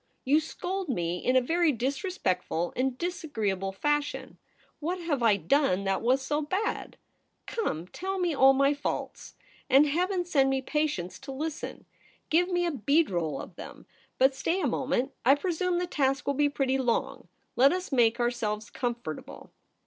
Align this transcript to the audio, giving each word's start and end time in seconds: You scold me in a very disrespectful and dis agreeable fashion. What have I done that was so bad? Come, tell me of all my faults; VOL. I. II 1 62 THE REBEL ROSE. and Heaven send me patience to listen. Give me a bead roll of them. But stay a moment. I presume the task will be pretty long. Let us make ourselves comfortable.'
You 0.25 0.39
scold 0.39 0.89
me 0.89 1.19
in 1.23 1.35
a 1.35 1.41
very 1.41 1.71
disrespectful 1.71 2.73
and 2.75 2.97
dis 2.97 3.23
agreeable 3.23 3.71
fashion. 3.71 4.39
What 4.79 4.99
have 5.01 5.21
I 5.21 5.37
done 5.37 5.83
that 5.83 6.01
was 6.01 6.23
so 6.23 6.41
bad? 6.41 6.97
Come, 7.45 7.87
tell 7.87 8.17
me 8.17 8.33
of 8.33 8.39
all 8.39 8.53
my 8.53 8.73
faults; 8.73 9.35
VOL. 9.69 9.75
I. 9.77 9.77
II 9.85 9.85
1 9.85 9.85
62 9.85 9.85
THE 9.85 9.85
REBEL 9.85 9.85
ROSE. 9.85 9.85
and 9.85 10.01
Heaven 10.01 10.25
send 10.25 10.49
me 10.49 10.61
patience 10.63 11.19
to 11.19 11.31
listen. 11.31 11.85
Give 12.31 12.49
me 12.49 12.65
a 12.65 12.71
bead 12.71 13.11
roll 13.11 13.39
of 13.39 13.55
them. 13.57 13.85
But 14.17 14.33
stay 14.33 14.59
a 14.59 14.65
moment. 14.65 15.11
I 15.23 15.35
presume 15.35 15.77
the 15.77 15.85
task 15.85 16.25
will 16.25 16.33
be 16.33 16.49
pretty 16.49 16.79
long. 16.79 17.27
Let 17.55 17.71
us 17.71 17.91
make 17.91 18.19
ourselves 18.19 18.71
comfortable.' 18.71 19.51